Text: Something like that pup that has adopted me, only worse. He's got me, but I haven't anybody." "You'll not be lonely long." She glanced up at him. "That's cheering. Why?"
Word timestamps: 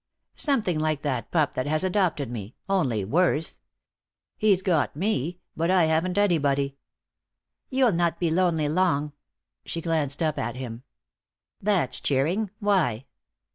Something 0.35 0.79
like 0.79 1.03
that 1.03 1.29
pup 1.29 1.53
that 1.53 1.67
has 1.67 1.83
adopted 1.83 2.31
me, 2.31 2.55
only 2.67 3.05
worse. 3.05 3.59
He's 4.35 4.63
got 4.63 4.95
me, 4.95 5.37
but 5.55 5.69
I 5.69 5.83
haven't 5.83 6.17
anybody." 6.17 6.75
"You'll 7.69 7.91
not 7.91 8.19
be 8.19 8.31
lonely 8.31 8.67
long." 8.67 9.11
She 9.63 9.79
glanced 9.79 10.23
up 10.23 10.39
at 10.39 10.55
him. 10.55 10.81
"That's 11.61 11.99
cheering. 12.01 12.49
Why?" 12.57 13.05